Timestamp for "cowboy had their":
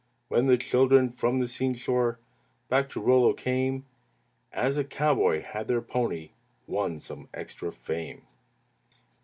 4.83-5.83